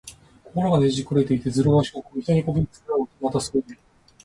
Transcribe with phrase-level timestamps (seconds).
[0.45, 3.25] 心がねじくれていて、ずるがしこく、人にこびへつらうこと。
[3.27, 3.79] また、そういう人。